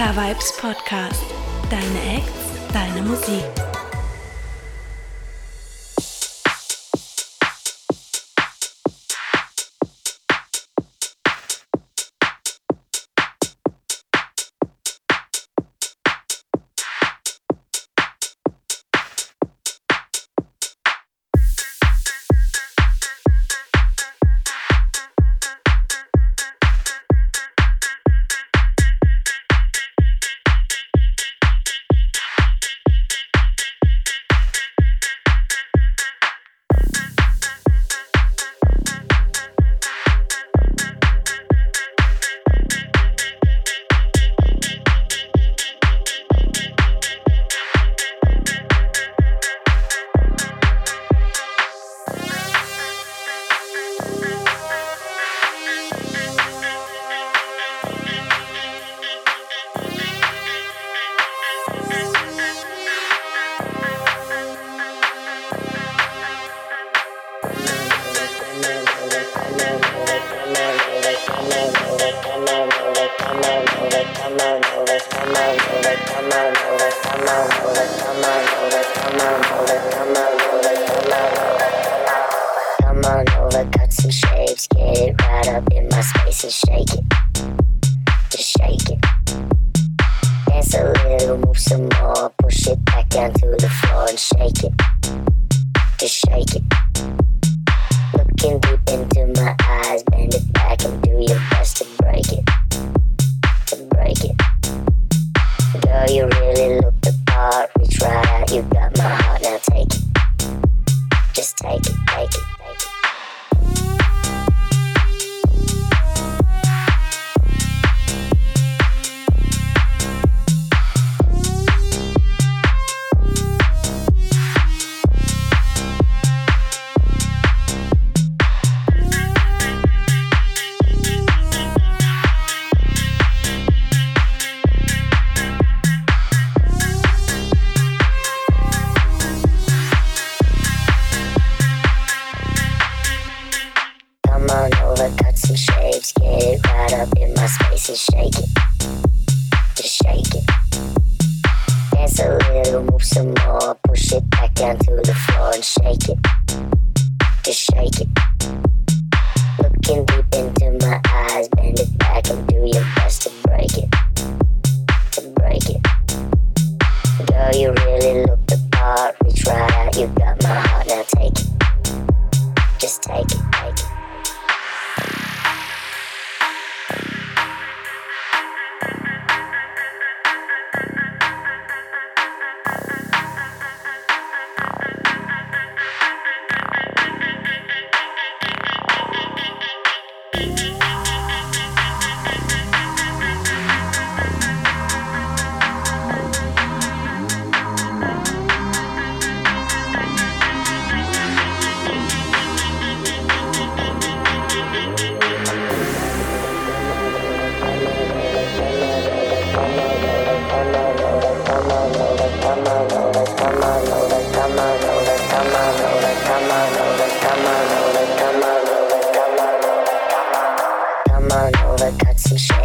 [0.00, 1.26] K-Vibes Podcast.
[1.68, 3.59] Deine Acts, deine Musik.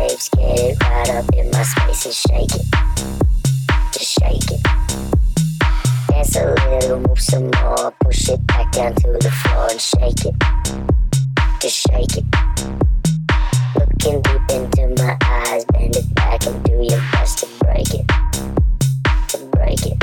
[0.08, 2.66] waves get it right up in my space and shake it.
[3.92, 4.62] Just shake it.
[6.10, 10.26] Dance a little, move some more, push it back down to the floor and shake
[10.26, 10.36] it.
[11.62, 12.26] Just shake it.
[13.78, 18.08] Looking deep into my eyes, bend it back and do your best to break it.
[19.30, 20.00] To break it.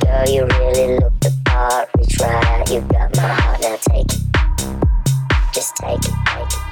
[0.00, 4.06] Girl, you really look the part, reach right out, you got my heart, now take
[4.06, 4.22] it.
[5.52, 6.71] Just take it, take it.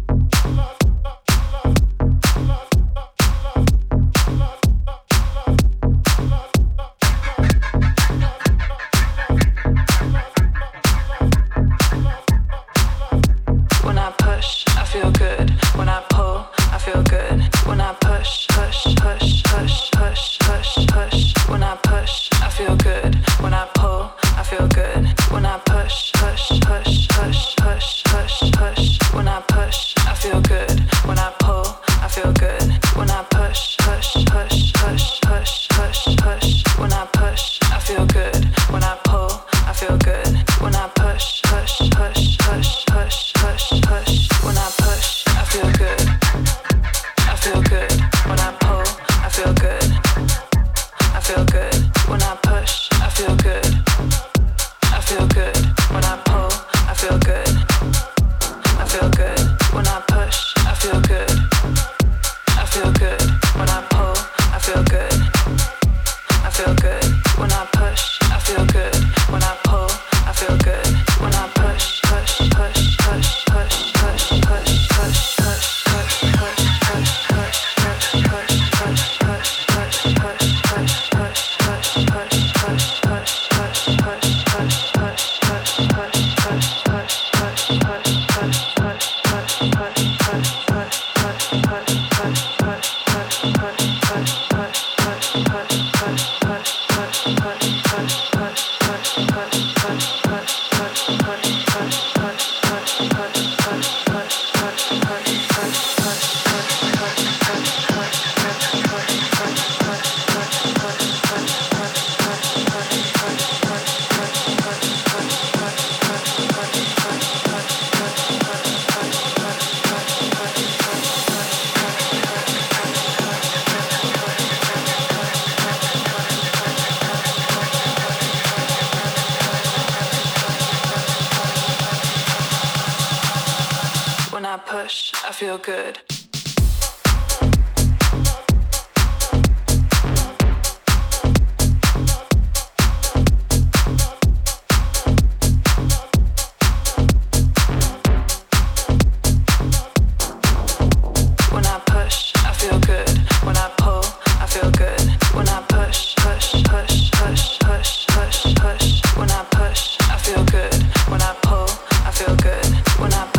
[163.01, 163.30] when I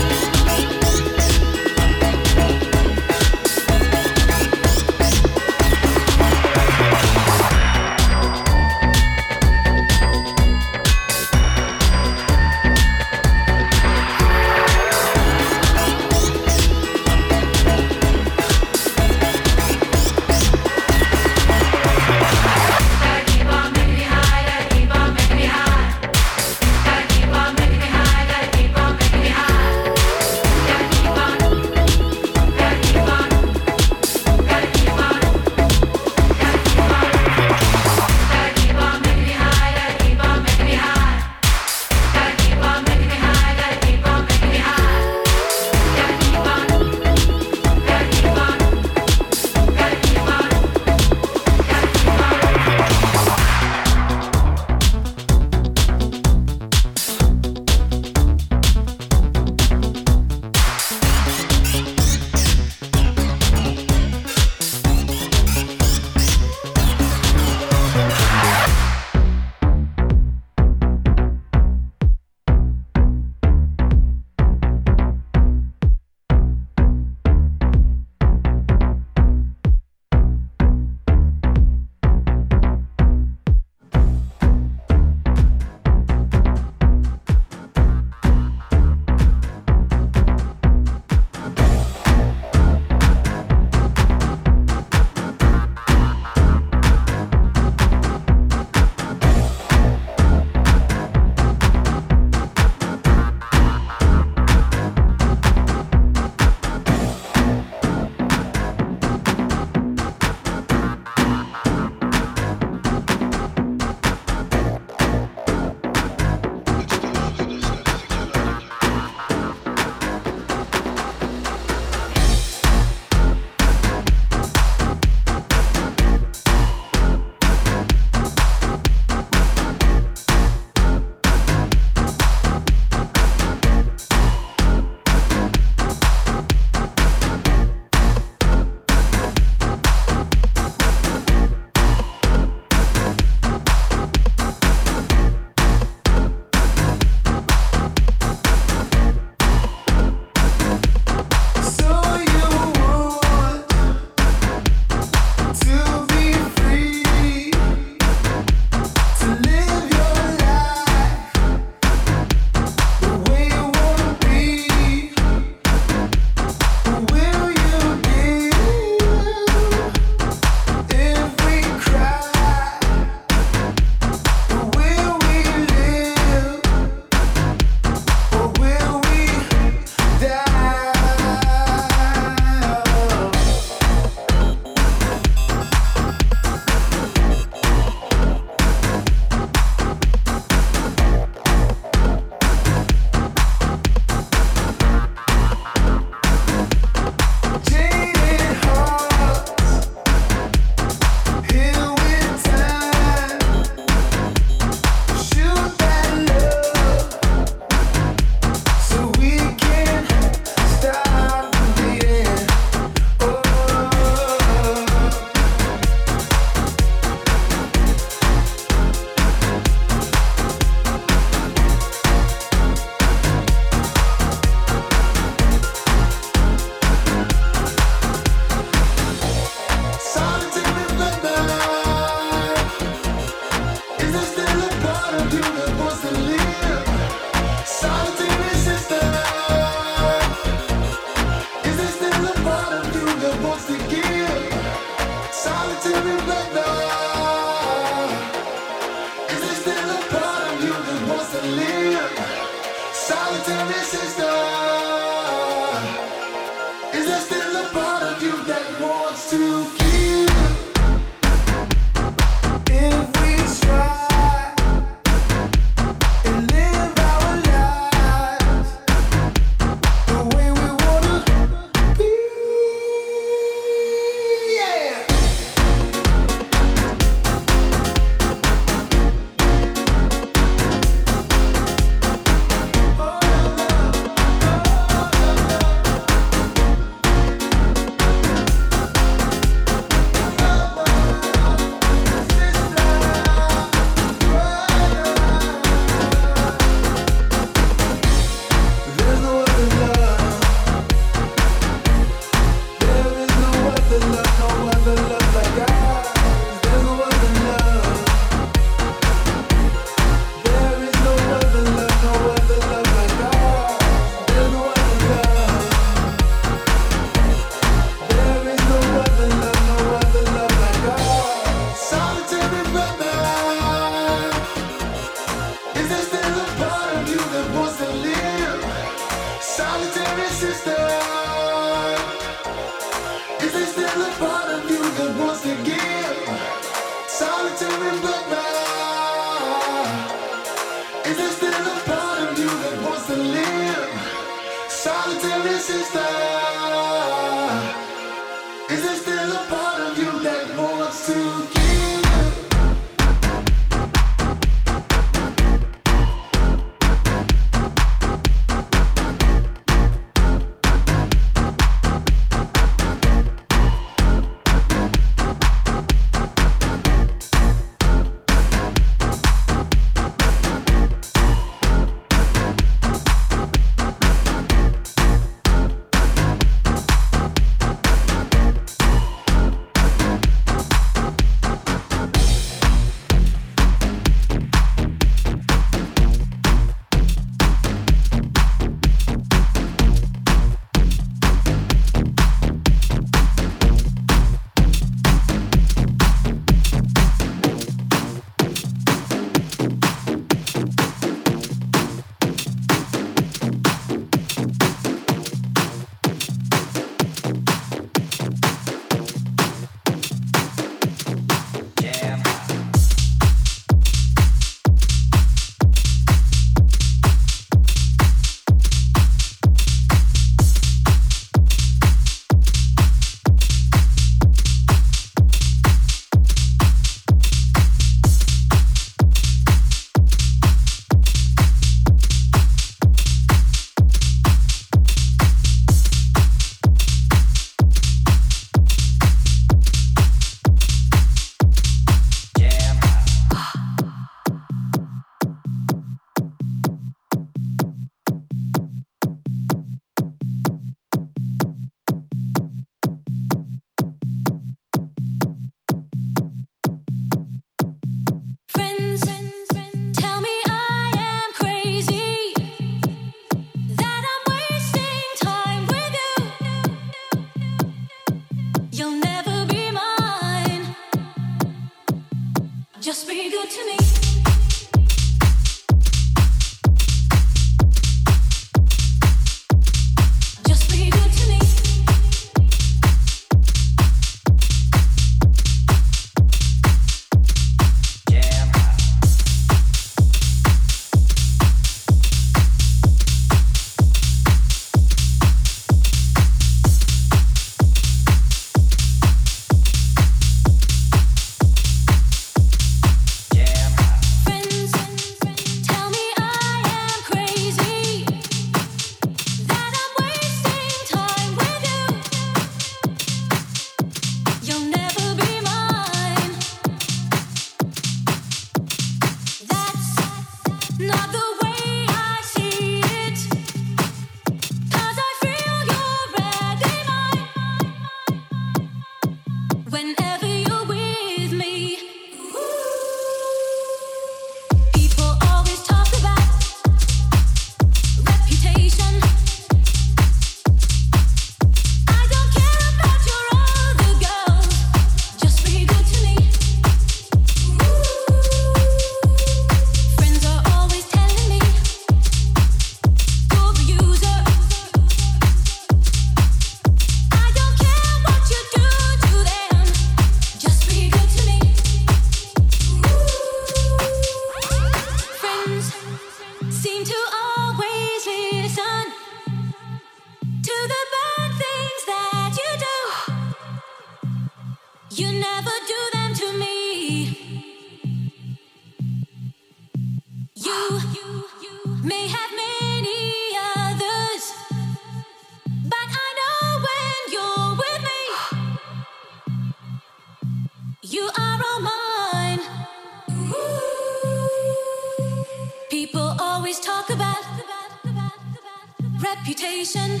[599.28, 600.00] reputation.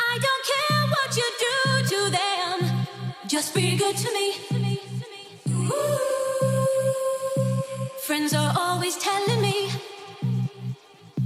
[0.00, 1.54] I don't care what you do
[1.88, 2.56] to them,
[3.28, 4.34] just be good to me.
[5.50, 5.98] Ooh.
[8.06, 9.70] Friends are always telling me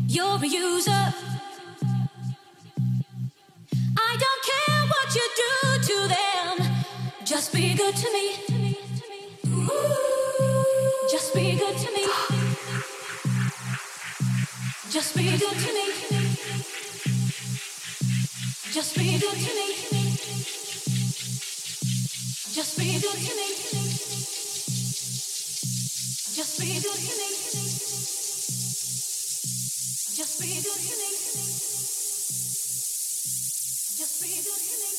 [0.07, 1.14] you're a user.
[3.98, 5.52] I don't care what you do
[5.88, 6.55] to them,
[7.24, 8.37] just be good to me.
[9.46, 9.81] Ooh.
[11.11, 12.36] Just be good to me.
[14.97, 15.87] Just be good to me.
[18.73, 19.67] Just be good to me.
[22.55, 23.49] Just be good to me.
[26.35, 27.29] Just be good to me.
[30.17, 31.11] Just be good to me.
[33.99, 34.91] Just be good to me.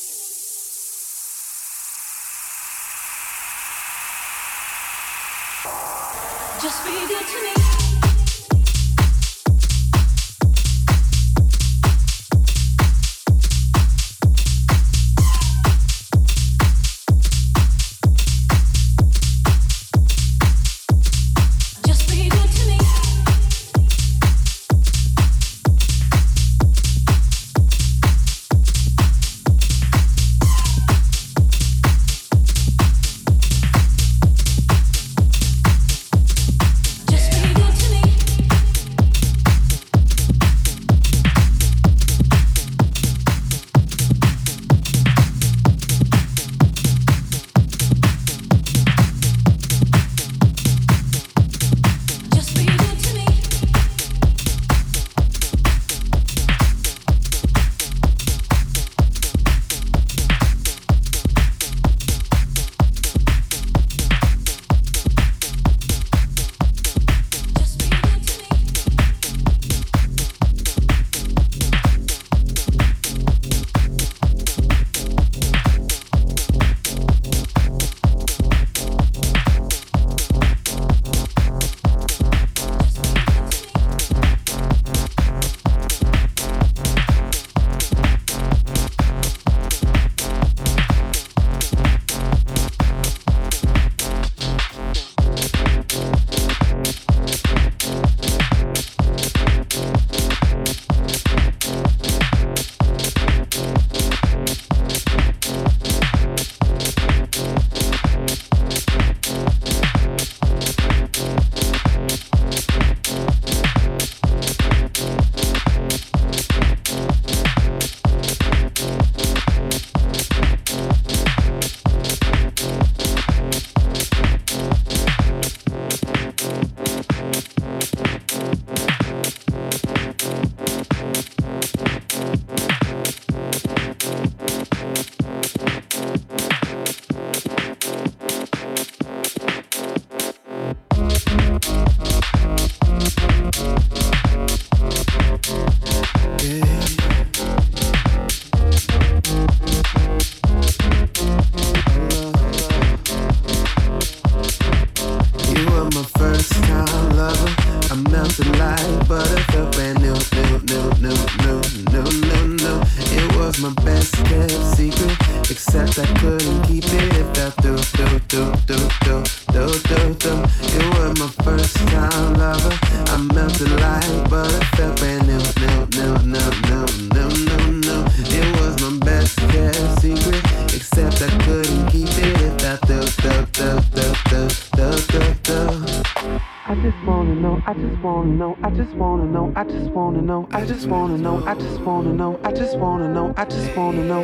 [6.62, 7.67] Just be good to me.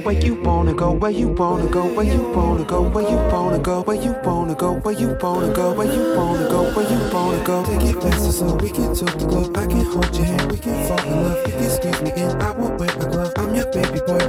[0.01, 3.59] Where you wanna go, where you wanna go, where you wanna go, where you wanna
[3.59, 6.99] go, where you wanna go, where you wanna go, where you wanna go, where you
[7.13, 7.65] wanna go.
[7.65, 9.51] Take it faster so we can talk the love.
[9.57, 11.47] I can hold your hand, we can fall in love.
[11.47, 13.04] You can squeeze me in, I won't wear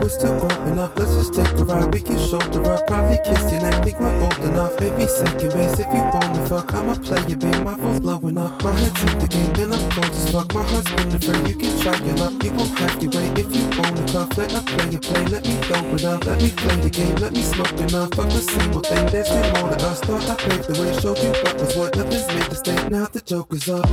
[0.05, 0.97] we're still growing up.
[0.99, 2.85] Let's just take a ride, we can shoulder up.
[2.85, 4.77] Probably kiss your neck, think we're old enough.
[4.77, 6.73] Baby, second base if you wanna fuck.
[6.75, 8.63] I'ma play your babe, my phone's blowing up.
[8.63, 10.53] My head's in the game, then I'm cold as fuck.
[10.53, 12.43] My heart's been a friend, you can try your luck.
[12.43, 14.37] You won't have to wait if you wanna cuff.
[14.37, 16.25] Let us play your play, let me go it up.
[16.25, 18.13] Let me play the game, let me smoke enough.
[18.13, 19.99] Fuck the single thing, there's no more to us.
[20.01, 21.97] Thought I paved the way, showed you what was what.
[21.97, 23.89] Nothing's made to stay, now the joke is up.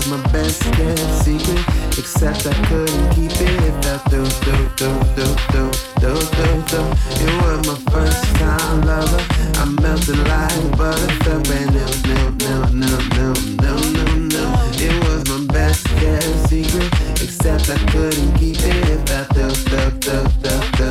[0.00, 1.64] was my best kept secret.
[1.98, 3.40] Except I couldn't keep it.
[3.40, 5.64] It felt do, do, do, do, do,
[6.00, 6.80] do, do, do.
[7.20, 9.22] You were my first time lover.
[9.60, 11.12] I melted like butter.
[11.24, 14.48] Felt brand new, new, new, new, new, new, new, new.
[14.86, 16.90] It was my best kept secret.
[17.22, 18.88] Except I couldn't keep it.
[18.88, 20.89] It felt do, do, do, do, do.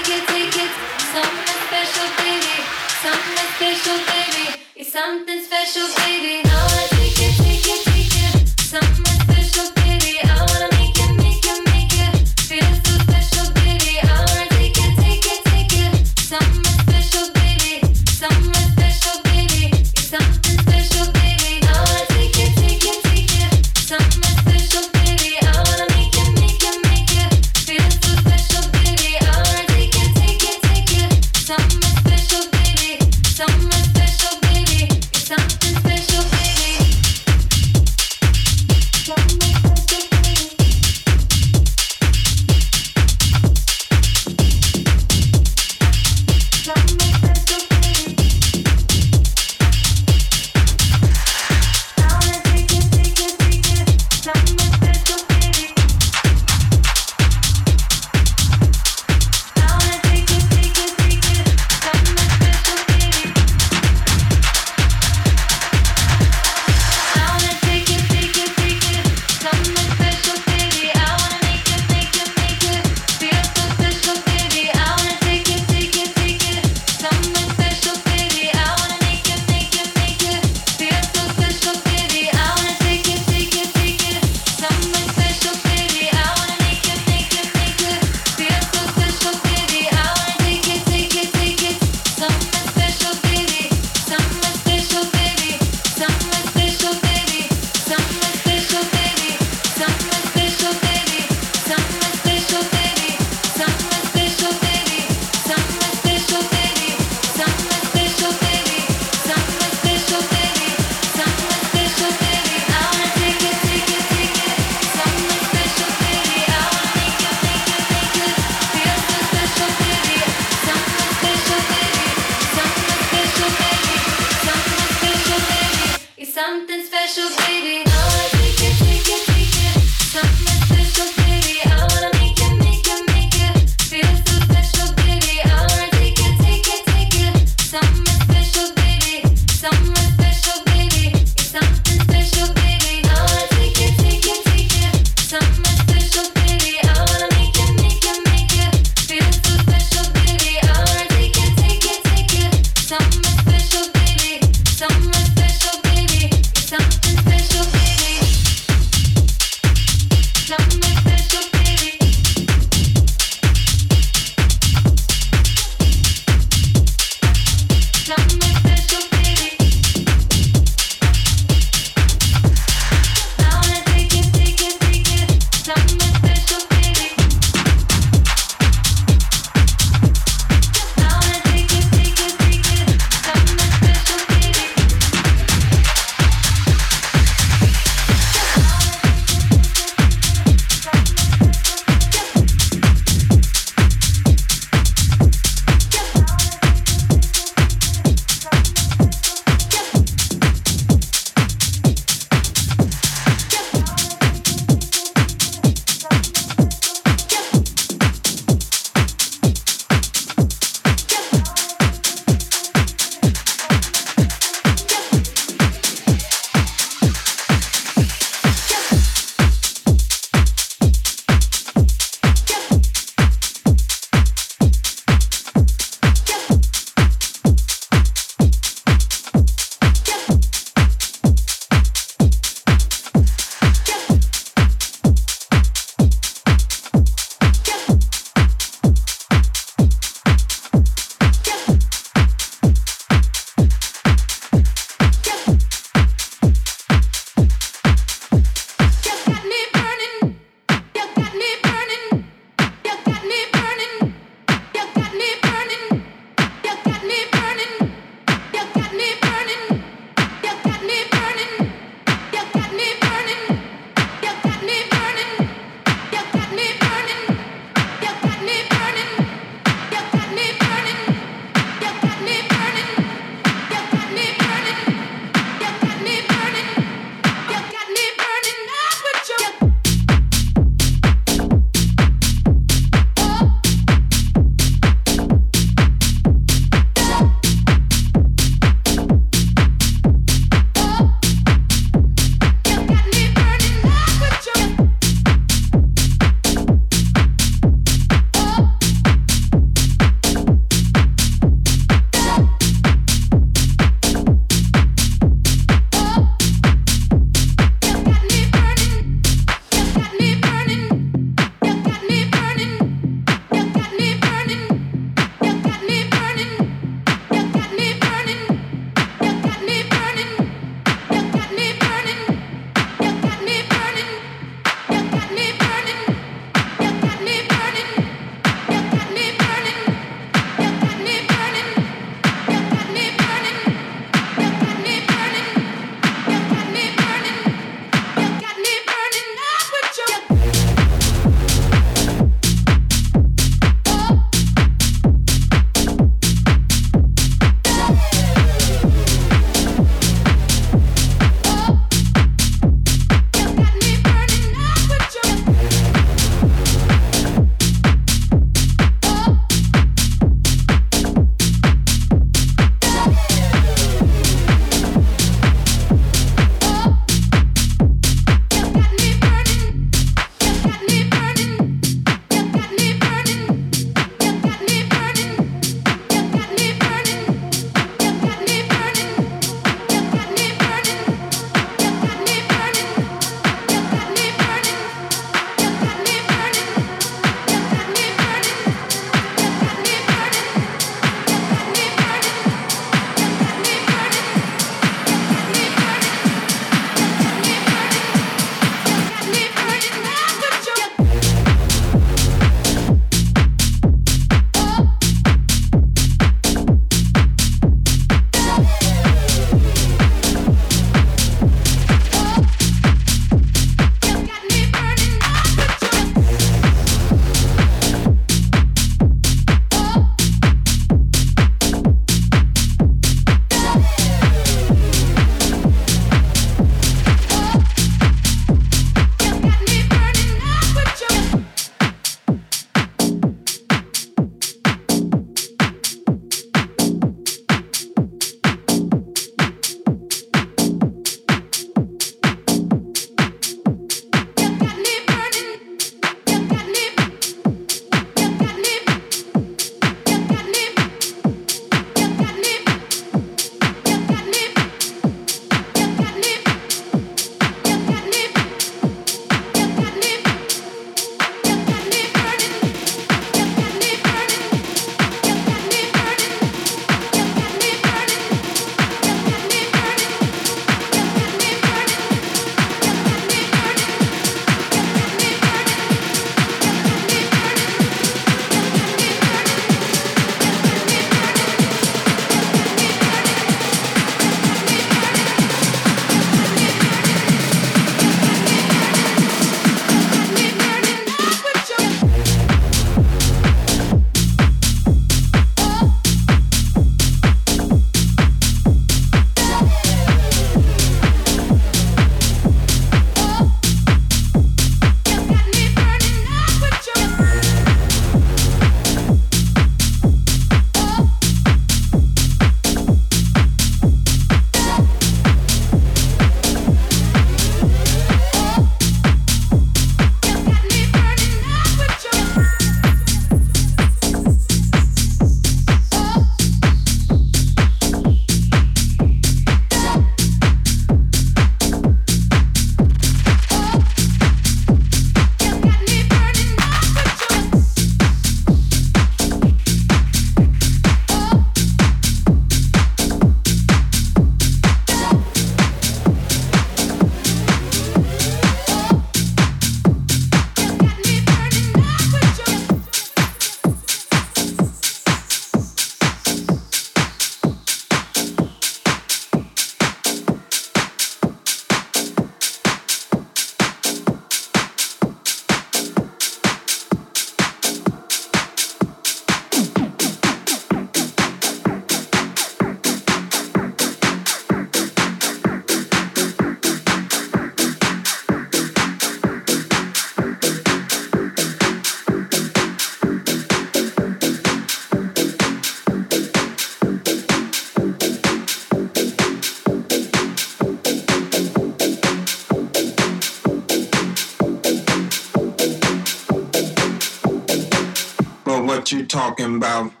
[599.11, 600.00] Talking about?